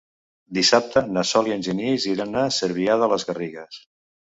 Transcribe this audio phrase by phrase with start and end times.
[0.57, 3.81] Dissabte na Sol i en Genís iran a Cervià de les Garrigues.